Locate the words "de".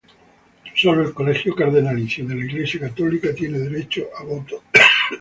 2.27-2.33